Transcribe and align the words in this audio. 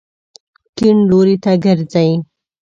کیڼ 0.77 0.95
لوري 1.09 1.35
ته 1.43 1.51
ګرځئ 1.63 2.11